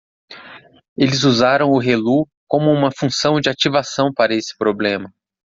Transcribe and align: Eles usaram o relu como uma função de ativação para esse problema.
Eles 0.97 1.21
usaram 1.23 1.69
o 1.71 1.77
relu 1.77 2.27
como 2.47 2.71
uma 2.71 2.89
função 2.91 3.39
de 3.39 3.49
ativação 3.51 4.11
para 4.11 4.33
esse 4.33 4.57
problema. 4.57 5.13